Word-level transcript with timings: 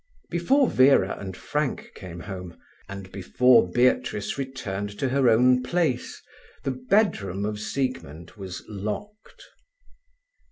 Before 0.31 0.67
Vera 0.67 1.15
and 1.19 1.37
Frank 1.37 1.91
came 1.93 2.21
home, 2.21 2.57
and 2.89 3.11
before 3.11 3.71
Beatrice 3.71 4.35
returned 4.35 4.97
to 4.97 5.09
her 5.09 5.29
own 5.29 5.61
place, 5.61 6.23
the 6.63 6.71
bedroom 6.71 7.45
of 7.45 7.59
Siegmund 7.59 8.31
was 8.31 8.63
locked. 8.67 9.43